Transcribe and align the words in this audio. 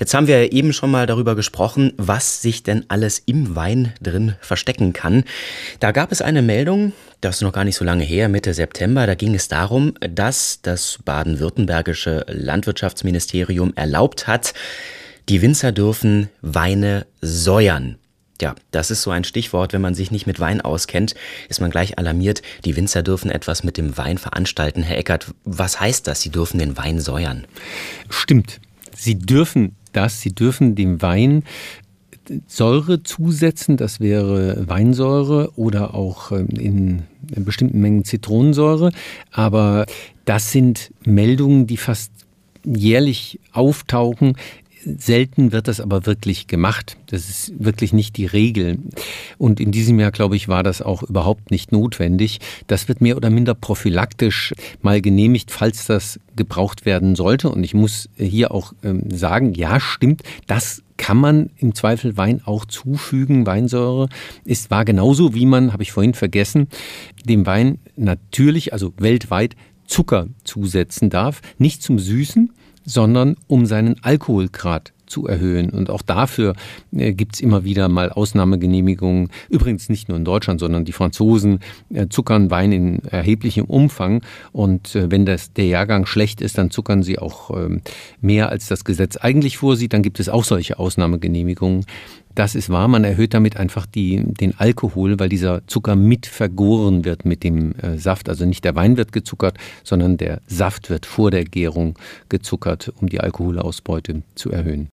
Jetzt 0.00 0.14
haben 0.14 0.26
wir 0.26 0.52
eben 0.52 0.72
schon 0.72 0.90
mal 0.90 1.06
darüber 1.06 1.36
gesprochen, 1.36 1.92
was 1.98 2.40
sich 2.40 2.62
denn 2.62 2.86
alles 2.88 3.18
im 3.26 3.54
Wein 3.54 3.92
drin 4.00 4.34
verstecken 4.40 4.94
kann. 4.94 5.24
Da 5.78 5.92
gab 5.92 6.10
es 6.10 6.22
eine 6.22 6.40
Meldung, 6.40 6.94
das 7.20 7.36
ist 7.36 7.42
noch 7.42 7.52
gar 7.52 7.64
nicht 7.64 7.76
so 7.76 7.84
lange 7.84 8.02
her, 8.02 8.30
Mitte 8.30 8.54
September, 8.54 9.06
da 9.06 9.14
ging 9.14 9.34
es 9.34 9.48
darum, 9.48 9.92
dass 10.00 10.60
das 10.62 11.00
baden-württembergische 11.04 12.24
Landwirtschaftsministerium 12.28 13.74
erlaubt 13.76 14.26
hat, 14.26 14.54
die 15.28 15.42
Winzer 15.42 15.70
dürfen 15.70 16.30
Weine 16.40 17.06
säuern. 17.20 17.98
Ja, 18.40 18.54
das 18.70 18.90
ist 18.90 19.02
so 19.02 19.10
ein 19.10 19.24
Stichwort, 19.24 19.74
wenn 19.74 19.82
man 19.82 19.94
sich 19.94 20.10
nicht 20.10 20.26
mit 20.26 20.40
Wein 20.40 20.62
auskennt, 20.62 21.14
ist 21.50 21.60
man 21.60 21.70
gleich 21.70 21.98
alarmiert. 21.98 22.40
Die 22.64 22.74
Winzer 22.74 23.02
dürfen 23.02 23.30
etwas 23.30 23.64
mit 23.64 23.76
dem 23.76 23.98
Wein 23.98 24.16
veranstalten. 24.16 24.82
Herr 24.82 24.96
Eckert, 24.96 25.34
was 25.44 25.78
heißt 25.78 26.06
das? 26.06 26.22
Sie 26.22 26.30
dürfen 26.30 26.58
den 26.58 26.78
Wein 26.78 27.00
säuern? 27.00 27.46
Stimmt. 28.08 28.62
Sie 28.96 29.18
dürfen 29.18 29.76
das, 29.92 30.20
Sie 30.20 30.34
dürfen 30.34 30.74
dem 30.74 31.02
Wein 31.02 31.44
Säure 32.46 33.02
zusetzen, 33.02 33.76
das 33.76 33.98
wäre 33.98 34.68
Weinsäure 34.68 35.52
oder 35.56 35.94
auch 35.94 36.30
ähm, 36.32 36.48
in 36.48 37.02
bestimmten 37.44 37.80
Mengen 37.80 38.04
Zitronensäure. 38.04 38.92
Aber 39.32 39.86
das 40.24 40.52
sind 40.52 40.92
Meldungen, 41.04 41.66
die 41.66 41.76
fast 41.76 42.12
jährlich 42.64 43.40
auftauchen. 43.52 44.36
Selten 44.84 45.52
wird 45.52 45.68
das 45.68 45.80
aber 45.80 46.06
wirklich 46.06 46.46
gemacht. 46.46 46.96
Das 47.06 47.28
ist 47.28 47.52
wirklich 47.62 47.92
nicht 47.92 48.16
die 48.16 48.26
Regel. 48.26 48.78
Und 49.36 49.60
in 49.60 49.72
diesem 49.72 50.00
Jahr, 50.00 50.10
glaube 50.10 50.36
ich, 50.36 50.48
war 50.48 50.62
das 50.62 50.80
auch 50.80 51.02
überhaupt 51.02 51.50
nicht 51.50 51.72
notwendig. 51.72 52.40
Das 52.66 52.88
wird 52.88 53.00
mehr 53.00 53.16
oder 53.16 53.30
minder 53.30 53.54
prophylaktisch 53.54 54.54
mal 54.80 55.00
genehmigt, 55.00 55.50
falls 55.50 55.86
das 55.86 56.18
gebraucht 56.36 56.86
werden 56.86 57.14
sollte. 57.14 57.50
Und 57.50 57.62
ich 57.64 57.74
muss 57.74 58.08
hier 58.16 58.52
auch 58.52 58.72
ähm, 58.82 59.10
sagen, 59.10 59.54
ja, 59.54 59.80
stimmt, 59.80 60.22
das 60.46 60.82
kann 60.96 61.16
man 61.16 61.50
im 61.56 61.74
Zweifel 61.74 62.16
Wein 62.16 62.42
auch 62.44 62.66
zufügen. 62.66 63.46
Weinsäure 63.46 64.08
ist 64.44 64.70
war 64.70 64.84
genauso, 64.84 65.34
wie 65.34 65.46
man, 65.46 65.72
habe 65.72 65.82
ich 65.82 65.92
vorhin 65.92 66.14
vergessen, 66.14 66.68
dem 67.24 67.46
Wein 67.46 67.78
natürlich, 67.96 68.72
also 68.72 68.92
weltweit 68.98 69.56
Zucker 69.90 70.28
zusetzen 70.44 71.10
darf. 71.10 71.42
Nicht 71.58 71.82
zum 71.82 71.98
Süßen, 71.98 72.52
sondern 72.84 73.36
um 73.48 73.66
seinen 73.66 74.02
Alkoholgrad 74.02 74.92
zu 75.10 75.26
erhöhen. 75.26 75.70
Und 75.70 75.90
auch 75.90 76.02
dafür 76.02 76.54
äh, 76.92 77.12
gibt 77.12 77.34
es 77.34 77.40
immer 77.40 77.64
wieder 77.64 77.88
mal 77.88 78.10
Ausnahmegenehmigungen. 78.10 79.28
Übrigens 79.48 79.88
nicht 79.88 80.08
nur 80.08 80.16
in 80.16 80.24
Deutschland, 80.24 80.60
sondern 80.60 80.84
die 80.84 80.92
Franzosen 80.92 81.60
äh, 81.92 82.06
zuckern 82.08 82.50
Wein 82.50 82.72
in 82.72 83.04
erheblichem 83.04 83.64
Umfang. 83.64 84.22
Und 84.52 84.94
äh, 84.94 85.10
wenn 85.10 85.26
das, 85.26 85.52
der 85.52 85.66
Jahrgang 85.66 86.06
schlecht 86.06 86.40
ist, 86.40 86.56
dann 86.56 86.70
zuckern 86.70 87.02
sie 87.02 87.18
auch 87.18 87.50
ähm, 87.56 87.82
mehr, 88.20 88.48
als 88.48 88.68
das 88.68 88.84
Gesetz 88.84 89.16
eigentlich 89.16 89.58
vorsieht. 89.58 89.92
Dann 89.92 90.02
gibt 90.02 90.20
es 90.20 90.28
auch 90.28 90.44
solche 90.44 90.78
Ausnahmegenehmigungen. 90.78 91.84
Das 92.34 92.54
ist 92.54 92.70
wahr, 92.70 92.86
man 92.86 93.02
erhöht 93.02 93.34
damit 93.34 93.56
einfach 93.56 93.86
die, 93.86 94.22
den 94.22 94.56
Alkohol, 94.56 95.18
weil 95.18 95.28
dieser 95.28 95.66
Zucker 95.66 95.96
mit 95.96 96.26
vergoren 96.26 97.04
wird 97.04 97.24
mit 97.24 97.42
dem 97.42 97.74
äh, 97.74 97.98
Saft. 97.98 98.28
Also 98.28 98.46
nicht 98.46 98.64
der 98.64 98.76
Wein 98.76 98.96
wird 98.96 99.12
gezuckert, 99.12 99.58
sondern 99.82 100.16
der 100.16 100.40
Saft 100.46 100.90
wird 100.90 101.06
vor 101.06 101.30
der 101.30 101.44
Gärung 101.44 101.98
gezuckert, 102.28 102.92
um 103.00 103.08
die 103.08 103.20
Alkoholausbeute 103.20 104.22
zu 104.36 104.50
erhöhen. 104.50 104.88